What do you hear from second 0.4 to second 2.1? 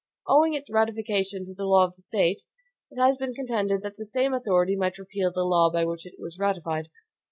its ratification to the law of a